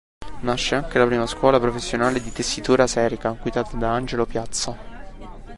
Nasce 0.39 0.73
anche 0.73 0.97
la 0.97 1.05
prima 1.05 1.27
scuola 1.27 1.59
professionale 1.59 2.19
di 2.23 2.31
Tessitura 2.31 2.87
Serica 2.87 3.33
guidata 3.39 3.77
da 3.77 3.93
Angelo 3.93 4.25
Piazza. 4.25 4.75